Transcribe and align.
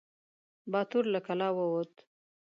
باتور 0.71 1.05
له 1.13 1.19
کلا 1.27 1.49
ووت. 1.57 1.93